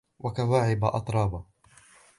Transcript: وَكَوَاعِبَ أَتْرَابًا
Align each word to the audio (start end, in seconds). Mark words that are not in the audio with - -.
وَكَوَاعِبَ 0.19 0.83
أَتْرَابًا 0.85 1.45